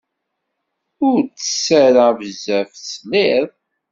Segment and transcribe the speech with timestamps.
[1.07, 3.47] Ur tess ara bezzaf, tesliḍ?